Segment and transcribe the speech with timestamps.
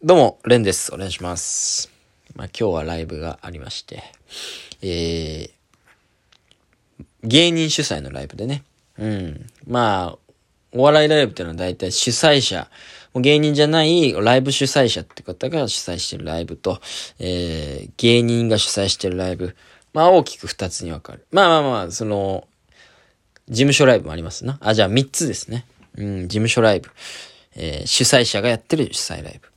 [0.00, 0.94] どうも、レンです。
[0.94, 1.90] お願いします。
[2.36, 4.04] まあ、今日はライブがありまして、
[4.80, 5.50] えー、
[7.24, 8.62] 芸人主催のライブでね。
[8.96, 9.46] うん。
[9.66, 10.18] まあ、
[10.70, 12.70] お笑いライブっていうのは大体主催者、
[13.12, 16.80] もう芸人じゃないライブ主催者って方が主催してるライブと、
[17.18, 19.56] えー、芸人が主催してるライブ。
[19.94, 21.26] まあ、大きく二つに分かる。
[21.32, 22.46] まあまあまあ、その、
[23.48, 24.58] 事務所ライブもありますな。
[24.60, 25.66] あ、じゃあ三つですね。
[25.96, 26.88] うん、事務所ライブ。
[27.56, 29.48] えー主催者がやってる主催ライブ。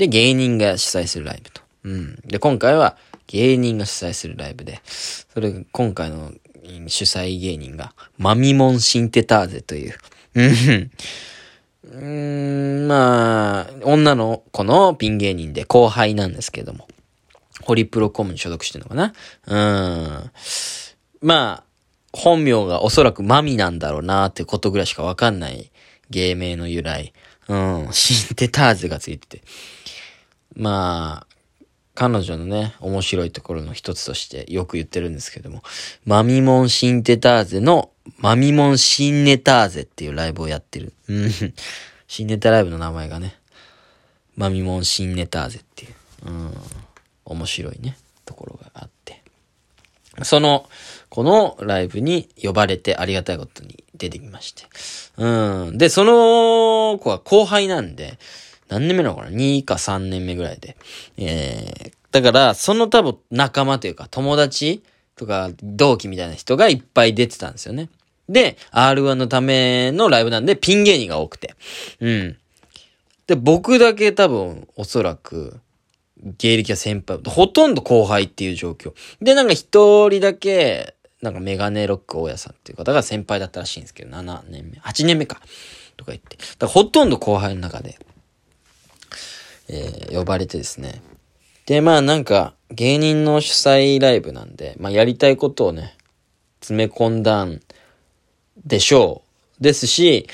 [0.00, 1.60] で、芸人が主催するライブと。
[1.84, 2.18] うん。
[2.24, 6.32] で、今回は芸人が主催するライブで、それ、今回の
[6.86, 9.98] 主催芸人が、マミモンシンテターゼという。
[10.36, 10.90] うん。
[11.92, 16.88] うん、まあ、女の子のピン芸人で後輩なんですけども。
[17.60, 19.12] ホリプロコムに所属してるのかな
[19.46, 20.30] うん。
[21.20, 21.64] まあ、
[22.14, 25.70] 本名がおそらくマミなんだろうなってことぐらいしかわかんない
[26.08, 27.12] 芸名の由来。
[27.48, 27.88] うん。
[27.92, 29.42] シンテターゼがついてて。
[30.56, 31.36] まあ、
[31.94, 35.62] 彼女のね、面白いところの一つとしてよく言ってるんですけども、
[36.04, 40.92] マミモンシンテターゼのマミモンシンネターゼっていうライブをやってる。
[41.08, 41.30] うん。
[42.08, 43.36] シンネタライブの名前がね、
[44.36, 45.94] マミモンシンネターゼっていう、
[46.26, 46.54] うん。
[47.26, 49.22] 面白いね、ところがあって。
[50.22, 50.68] その、
[51.08, 54.64] このライブに呼ばれてありがたいことに出てきまして。
[55.16, 55.78] うん。
[55.78, 58.18] で、その子は後輩なんで、
[58.70, 60.76] 何年目なのかな ?2 か3年目ぐらいで。
[61.18, 64.82] えー、だから、その多分仲間というか友達
[65.16, 67.88] とか同期みたいな人がいっぱい出てたんですよね。
[68.28, 71.54] で、R1 のためのライブなんでピン芸人が多くて。
[72.00, 72.36] うん。
[73.26, 75.60] で、僕だけ多分、おそらく、
[76.38, 78.92] 芸歴は先輩、ほとんど後輩っていう状況。
[79.20, 85.40] で、なんか一人だけ、なんかメガネロック大家さんっていう方が先輩だったらしいんですけど、7年目、8年目か。
[85.96, 86.36] とか言って。
[86.36, 87.98] だからほとんど後輩の中で、
[89.72, 91.00] えー呼ばれてですね。
[91.66, 95.96] で、まあなんか、芸人の主催ライブなんで、まあやりたいことをね、
[96.60, 97.60] 詰め込んだん
[98.66, 99.22] でしょ
[99.60, 99.62] う。
[99.62, 100.28] ですし、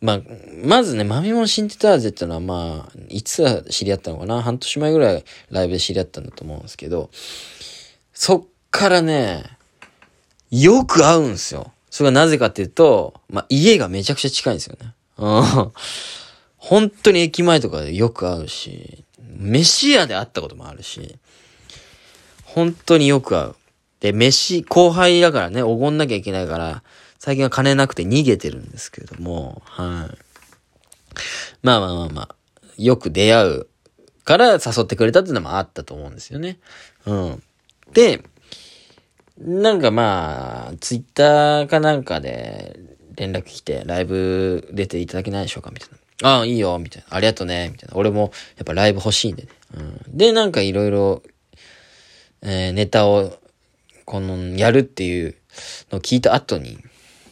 [0.00, 0.20] まあ、
[0.62, 4.42] まずね、マミモンシンテターゼってのはまあ、いつ知り合ったのかな？
[4.42, 7.10] 半年前ぐらいライブで知り合ったんだと思うんですけど、
[8.12, 9.44] そっからね、
[10.50, 11.72] よく会うんですよ。
[11.90, 14.92] それがなぜかっていうと、まあ、家がめちゃくちゃ近いんですよね。
[15.16, 15.72] うん。
[16.64, 19.04] 本当に駅前とかでよく会うし、
[19.36, 21.16] 飯屋で会ったこともあるし、
[22.42, 23.54] 本当によく会う。
[24.00, 26.82] で、飯、後輩だからね、おごんなきゃいけないから、
[27.18, 30.18] 最近は金なくて逃げてるんですけれども、はい。
[31.62, 32.36] まあまあまあまあ、
[32.78, 33.66] よく出会う
[34.24, 36.58] から誘ってくれたっていうのもあったと思うんですよね。
[37.04, 37.42] うん。
[37.92, 38.24] で、
[39.38, 42.80] なんかまあ、ツイッターかなんかで
[43.16, 45.98] 連絡来て、ライブ出ていただけないでしょうかみたいな。
[46.22, 47.16] ああ、いいよ、みたいな。
[47.16, 47.96] ありがとうね、みたいな。
[47.96, 49.48] 俺もやっぱライブ欲しいんでね。
[49.76, 49.82] う
[50.12, 50.16] ん。
[50.16, 51.22] で、なんかいろいろ、
[52.42, 53.36] えーネタを、
[54.04, 55.34] この、やるっていう
[55.90, 56.78] のを聞いた後に、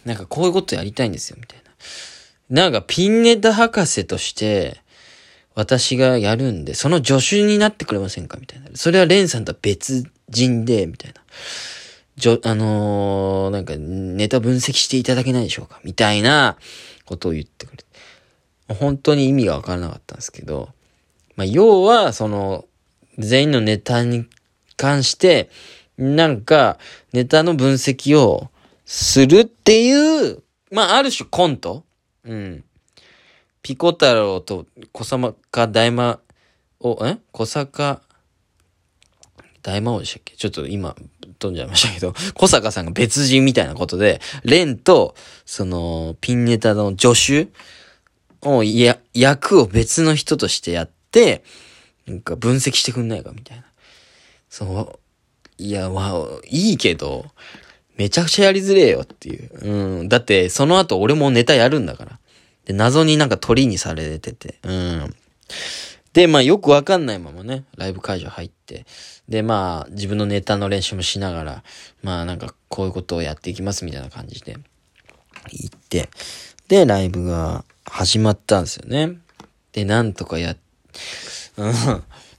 [0.05, 1.59] なんかこういうことやりたいんですよ、みたい
[2.51, 2.63] な。
[2.65, 4.83] なんかピンネタ博士として、
[5.55, 8.69] 私がやるんで、その助手になってくれませんかみたいな。
[8.75, 11.21] それはレンさんとは別人で、みたいな。
[12.17, 16.57] じょ、あのーなんか、ネタ分析していただけないでしょうかみたいな
[17.05, 17.85] ことを言ってくれて。
[18.75, 20.71] 本当に意味がわからなかったんですけど、
[21.37, 22.67] まあ、要は、その、
[23.19, 24.27] 全員のネタに
[24.77, 25.51] 関して、
[25.99, 26.79] なんか、
[27.13, 28.51] ネタの分析を
[28.85, 31.85] するっていう、まあ、ある種コント。
[32.25, 32.65] うん。
[33.63, 36.19] ピコ太郎と小坂大魔
[36.81, 37.19] 王、え？
[37.31, 38.03] 小坂
[39.63, 40.35] 大魔王でしたっけ？
[40.35, 40.97] ちょっと今、
[41.39, 47.49] 飛んじゃいましたけど、小坂さんが別人みたいなことで、レンと、その、ピンネタの助手
[48.43, 51.45] を、いや、役を別の人としてやって、
[52.07, 53.65] なんか分析してくんないかみたいな。
[54.49, 55.63] そう。
[55.63, 57.27] いや、まあ、いいけど、
[57.97, 60.01] めちゃくちゃやりづれえよっていう。
[60.01, 60.09] うん。
[60.09, 62.19] だって、その後俺もネタやるんだから。
[62.65, 64.59] で、謎になんか鳥にされてて。
[64.65, 65.15] うん。
[66.13, 68.87] で、まあよくわかんないままね、ライブ会場入って。
[69.29, 71.65] で、まあ自分のネタの練習もしながら、
[72.03, 74.57] まあなんかこういうことをやっていきますみたいな感じで
[75.51, 76.09] 行って。
[76.69, 79.19] で、ライブが始まったんですよね。
[79.73, 80.57] で、なんとかや、
[81.57, 81.73] うん。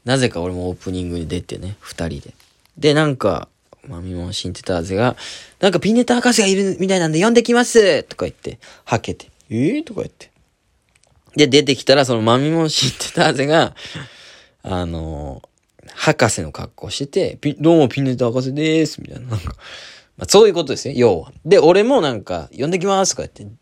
[0.05, 2.33] なぜか俺もオープニングに出てね、二人で。
[2.77, 3.47] で、なんか、
[3.87, 5.15] マミモンシンテターゼが、
[5.59, 10.31] なんかピンネタ博士がいるみたいなんで呼んできますとか言って、はけて、えー、とか言って。
[11.35, 13.75] で、出てきたら、そのマミモンシンテターゼが、
[14.63, 15.53] あのー
[15.95, 19.27] 博士の格好してて、どうもピンネタ博士でーす、みたいな。
[19.27, 19.55] なんか、
[20.17, 21.31] まあ、そういうことですよ、要は。
[21.45, 23.55] で、俺もなんか、呼んできますとか言って、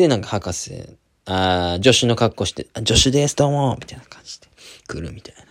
[0.00, 4.48] で、なんか博士、あ助手の格好して、助手です、どうもみたいな感じで。
[4.86, 5.42] くるみたいな。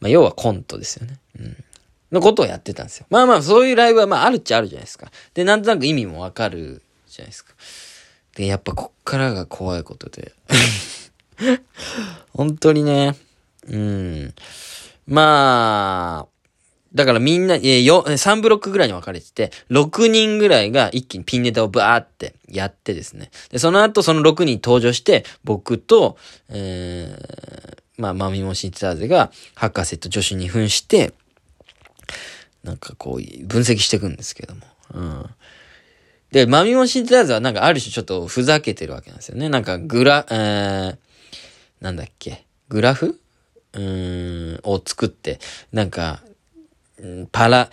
[0.00, 1.20] まあ、要はコントですよね。
[1.38, 1.64] うん。
[2.10, 3.06] のことをやってたんですよ。
[3.08, 5.12] まあまあ、そういうライブはまああるっちゃあるじゃないですか。
[5.32, 7.54] で、なんとなく意味もわかるじゃないですか。
[8.34, 10.32] で、やっぱこっからが怖いことで。
[12.34, 13.14] 本当にね、
[13.68, 14.34] うん。
[15.06, 16.37] まあ、
[16.94, 23.30] だからみんな、えよ、3ブロックぐらいに分かれてて、6人ぐらいが一気にピンネタをバーってやってですね。
[23.50, 26.16] で、その後その6人登場して、僕と、
[26.48, 31.12] えー、まあ、マミモシンテザーゼが、博士と助手に扮して、
[32.64, 34.62] なんかこう、分析していくんですけども。
[34.94, 35.26] うん。
[36.32, 39.48] で、マミモシンテザーゼはなんかある種ちょっとふざけてるわけなんですよね。
[39.48, 40.96] なんかグラ、えー、
[41.80, 43.20] なんだっけ、グラフ？
[43.74, 45.40] うーん、を作って、
[45.72, 46.22] なんか、
[47.32, 47.70] パラ、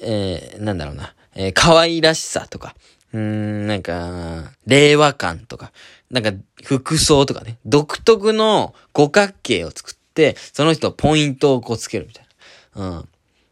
[0.00, 2.74] えー、なんだろうな、えー、可愛らしさとか、
[3.12, 5.72] うん、なんか、令和感とか、
[6.10, 6.32] なんか、
[6.62, 12.26] 服装とかね、独特の五角形を作って、その人ポイントをこうつけるみたい
[12.76, 12.90] な。
[12.90, 13.08] うん。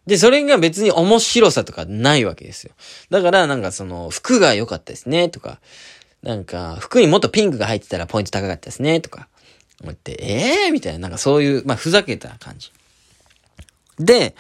[0.07, 2.73] で、それが別に面白さとかないわけですよ。
[3.11, 5.59] だから、なんかその、服が良かったですね、とか、
[6.23, 9.29] なんか、服にもっとピンクが入ってたらポイント高かったですね、とか、
[9.83, 12.73] 思って、ええー、みたいな、なんかそういう、まあ、ふざけた感じ。
[13.99, 14.35] で、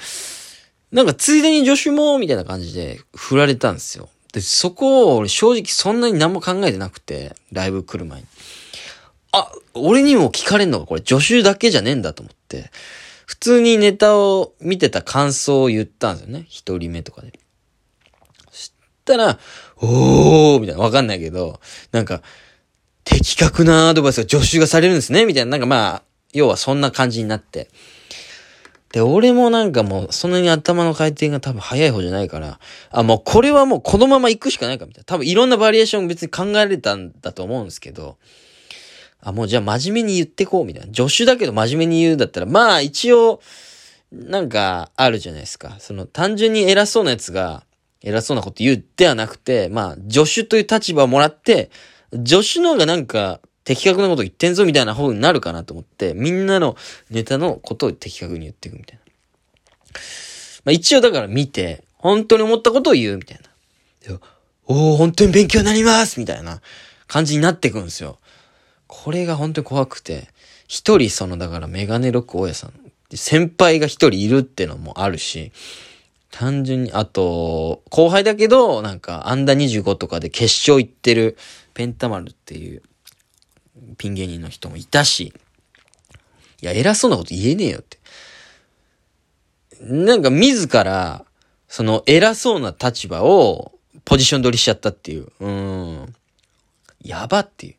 [0.97, 4.09] なんかついでに助手も、みたいな感じで振られたんですよ。
[4.33, 8.27] で、そこを俺正直そんなに何も考えてなくて、ライブ来る前に。
[9.31, 12.71] あ、俺にも聞かれんのかこれ助手だけじゃねえんだと思って、
[13.27, 16.47] 普通にネタを見てた感想を言ったんですよね。
[16.49, 17.39] 一人目とかで。
[18.51, 18.73] そし
[19.05, 19.39] たら、
[19.77, 21.61] おーみたいな、わかんないけど、
[21.93, 22.23] なんか、
[23.05, 26.03] 的確なアドバイスが助手がされるんですねみたいな、なんかまあ、
[26.33, 27.69] 要はそんな感じになって。
[28.97, 32.59] で、俺もなんかもう、そんなに頭の回転が多分早い方じゃないから、
[32.91, 35.05] あ、もうこれはもうこのまま行くしかないかみたいな。
[35.05, 38.17] 多分いろんなバリエーション別に考えられたんだと思うんですけど、
[39.21, 40.95] あ、もうじゃあ真面目に言ってこうみたいな。
[40.95, 43.43] 助手だけど真面目に言うんだったら、まあ一応、
[44.13, 45.77] なんかあるじゃないですか。
[45.79, 47.65] その単純に偉そうなやつが、
[48.01, 51.69] 偉そうなこと言うではなくて、まあ助手という立場をもらって、
[52.27, 56.77] 助手の方がなんか的確なこと言ってんぞみたいな方になるかなと思って、みんなの
[57.11, 59.03] ネタのことを的確に言っていくみたいな。
[60.65, 63.41] まあ一応だから見て、本当に思ったことを言うみたい
[64.09, 64.19] な。
[64.69, 66.61] おお本当に勉強になりますみたいな
[67.09, 68.19] 感じになっていくんですよ。
[68.87, 70.29] これが本当に怖くて、
[70.69, 72.73] 一人その、だからメガネロック大家さん、
[73.13, 75.51] 先輩が一人いるってのもあるし、
[76.31, 81.37] 単純に、あと、後輩だけど、なんか、アンダー25とかで決勝行ってる、
[81.73, 82.83] ペンタマルっていう、
[83.99, 85.33] ピン芸人の人もいたし、
[86.63, 87.99] いや、偉そうなこと言えねえよって。
[89.81, 91.25] なんか自ら、
[91.69, 93.73] その偉そうな立場を
[94.05, 95.29] ポジション取りしちゃったっていう。
[95.41, 96.15] うん。
[97.03, 97.75] やばっていう。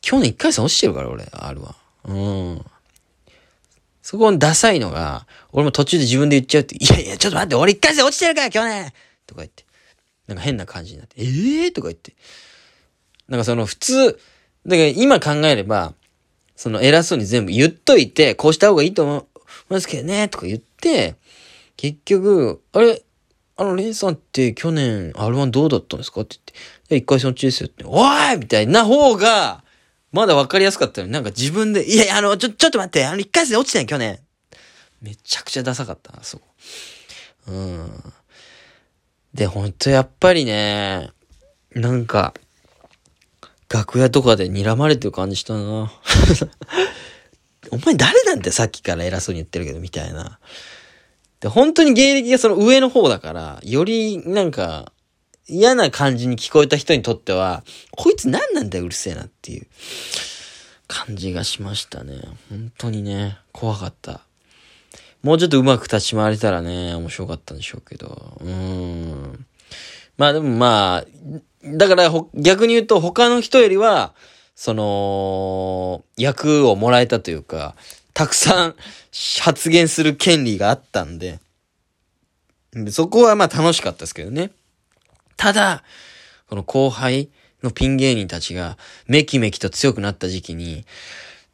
[0.00, 1.76] 去年一回戦落ちてるから、俺、あるわ。
[2.04, 2.64] うん。
[4.02, 8.92] そこのダサいのが、俺も途中で自分で言っちゃうって、いやいや、ちょっと待って、俺一回戦落ちてるから、去年
[9.26, 9.64] とか言って。
[10.26, 12.14] なんか変な感じになって、ええー、とか言って。
[13.30, 14.18] なんかその普通、
[14.66, 15.94] だから今考えれば、
[16.56, 19.24] その偉そうに全部言っといて、こうした方がいいと思い
[19.70, 21.14] ますけどね、とか言って、
[21.76, 23.02] 結局、あれ、
[23.56, 29.64] あの、レンさんって去年 R1 どうだったんですかって言って、一回そっちですよって、おいみたいな方が、
[30.12, 34.18] まだ分かりやすかったのに、なんか自分で、いやいや、あの、ちょ、ちょっと待って、あの、一回戦落ちてん、去年。
[35.00, 36.40] めちゃくちゃダサかったな、そ
[37.46, 37.52] う。
[37.52, 38.12] うん。
[39.32, 41.10] で、ほんとやっぱりね、
[41.74, 42.34] なんか、
[43.72, 45.92] 楽屋とかで睨まれてる感じしたな。
[47.70, 50.40] お前誰なんてさっきから偉そうに言ってるけど、みたいな。
[51.38, 54.92] で、本当に芸歴がその上の方だから、よりなんか、
[55.46, 59.66] 嫌な感じに聞こえた人にとっては、こいつ何なんだよ、うるせえなっていう
[60.88, 62.20] 感じがしましたね。
[62.50, 64.20] 本当にね、怖かった。
[65.22, 68.38] もうちょっとうまく立ち回れたらね、面白かったんでしょうけど。
[68.40, 69.46] うーん。
[70.16, 74.14] まあでもまあ、だから逆に言うと他の人よりは、
[74.54, 77.74] その、役をもらえたというか、
[78.14, 78.74] たくさん
[79.40, 81.40] 発言する権利があったんで、
[82.90, 84.52] そこはまあ楽しかったですけどね。
[85.36, 85.82] ただ、
[86.48, 87.30] この後輩
[87.62, 88.76] のピン芸人たちが
[89.06, 90.84] めきめきと強くなった時期に、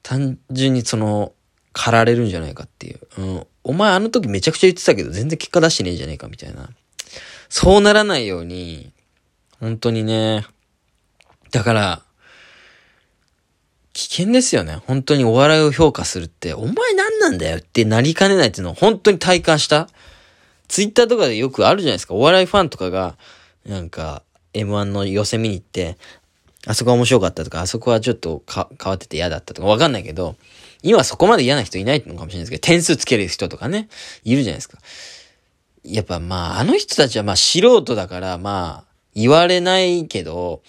[0.03, 1.33] 単純にその、
[1.73, 3.01] 駆られるんじゃないかっていう。
[3.19, 3.47] うん。
[3.63, 6.71] お前あの時めちゃくちゃ言ってたけど全然結果出してねえじゃねえかみたいな。
[7.49, 8.93] そうならないように、
[9.61, 10.47] 本当にね。
[11.51, 12.03] だから、
[13.93, 14.77] 危険ですよね。
[14.87, 19.89] 本当にお笑いを評価するって、お前何なんだよってなりかねないっていうのを本当に体感した。
[20.69, 22.15] ツイッターとかでよくあるじゃないですか。
[22.15, 23.17] お笑いファンとかが、
[23.65, 24.23] なんか、
[24.53, 25.97] M1 の寄せ見に行って、
[26.67, 30.37] あそこは面白かったとか、あそこはちょっとか変わってて嫌だったとかわかんないけど、
[30.83, 33.89] 今そこまで嫌な人いないのかもしれないですけど、点数つける人とかね、
[34.25, 34.79] いるじゃないですか。
[35.85, 38.86] やっぱまあ、あの人たちはまあ素人だから、まあ、
[39.17, 40.63] 言われないけど、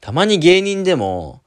[0.00, 1.42] たまに芸人でも、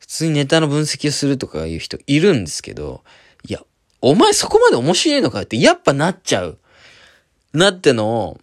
[0.00, 3.04] 普通にネタの分析をするとかいう人いるんですけど、
[3.48, 3.60] いや、
[4.02, 6.58] お前そこまで面白いのかってやっぱなっちゃう。
[7.54, 8.40] なってのを、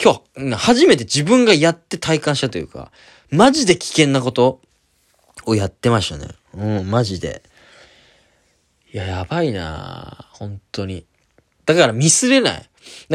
[0.00, 2.92] 今日、初めて自分がやって体感したというか、
[3.30, 4.60] マジで危険なこと
[5.44, 6.28] をやってましたね。
[6.54, 7.42] うん、マジで。
[8.92, 11.04] いや、やばいな本当に。
[11.66, 12.54] だからミスれない。
[12.54, 12.68] だか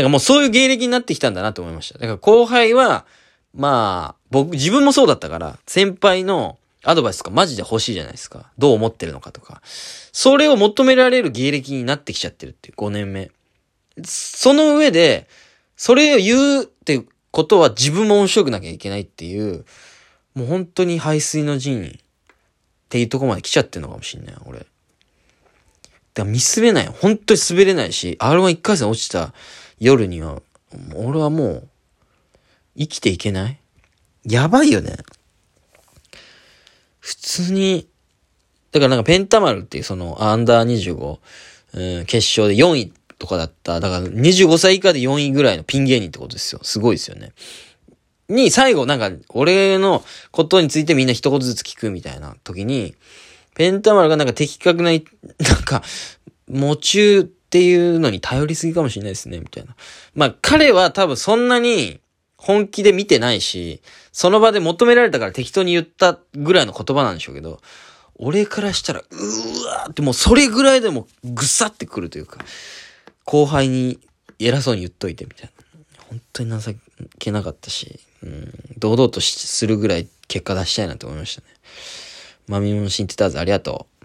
[0.04, 2.00] らもうそういう芸歴になってきたんだなと思いました。
[2.00, 3.06] だから後輩は、
[3.54, 8.52] まあ、僕、自分もそうだったから、先輩のアドバイスとかマジで欲しいじゃないですか。
[8.58, 9.62] どう思ってるのかとか。
[9.64, 13.32] それを求められる芸歴になってきちゃってるっていう、5年目。
[14.06, 15.28] その上で、
[15.76, 19.66] それを言うってことは自分も面白くなきゃいけないっていう、
[20.34, 21.92] もう本当に排水の陣っ
[22.90, 24.66] ていうとこまで来ちゃってんのかもしんない、俺。
[26.18, 26.88] だから見滑れない。
[26.88, 29.34] 本当に滑れないし、R11 回戦落ちた
[29.78, 30.42] 夜には、
[30.96, 31.70] 俺はもう、
[32.76, 33.60] 生きていけない？
[34.26, 34.98] やばいよね。
[37.00, 37.88] 普通に、
[38.72, 41.20] だからなんかペンタマルっていうそのアンダー25、
[42.00, 43.80] うん、決勝で4位とかだった。
[43.80, 46.60] だから25歳以下で4位ぐらいのピン芸人ってことですよ。
[46.64, 47.32] すごいですよね。
[48.28, 52.96] に、最後なんか、俺のことについてみんな一言ずつ聞くみたいな時に、
[53.58, 55.02] ペンタマルがなんか的確な、 なん
[55.66, 55.84] か、
[56.48, 59.76] 夢中っていうのに頼りすぎかもしれないですね、みたいな。
[60.14, 62.00] まあ、彼は多分そんなに
[62.38, 67.60] 本気で見てないし、その場で求められたから適当に言ったぐらいの言葉なんでしょうけど、
[68.20, 72.46] 俺からしたら、うーわーってもうそれぐらいでもぐさってくるというか、
[73.24, 74.00] 後輩に
[74.38, 75.64] 偉そうに言っといてみたいな。
[76.10, 76.76] 本当に情
[77.18, 81.48] けなかったし、うん、堂々とするぐらい結果出したいなと思いましたね。
[82.48, 83.97] マミモのシンテターズありがとう。